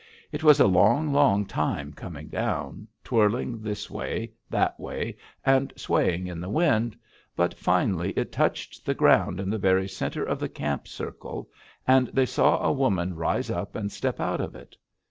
It 0.31 0.41
was 0.43 0.59
a 0.59 0.65
long, 0.65 1.13
long 1.13 1.45
time 1.45 1.93
coming 1.93 2.27
down, 2.27 2.87
twirling 3.03 3.61
this 3.61 3.87
way, 3.87 4.31
that 4.49 4.79
way, 4.79 5.15
and 5.45 5.71
swaying 5.75 6.25
in 6.25 6.39
the 6.41 6.49
wind, 6.49 6.97
but 7.35 7.53
finally 7.53 8.09
it 8.13 8.31
touched 8.31 8.83
the 8.83 8.95
ground 8.95 9.39
in 9.39 9.51
the 9.51 9.59
very 9.59 9.87
center 9.87 10.23
of 10.23 10.39
the 10.39 10.49
camp 10.49 10.87
circle, 10.87 11.51
and 11.87 12.07
they 12.07 12.25
saw 12.25 12.63
a 12.63 12.71
woman 12.73 13.15
rise 13.15 13.51
up 13.51 13.75
and 13.75 13.91
step 13.91 14.19
out 14.19 14.41
of 14.41 14.55
it. 14.55 14.75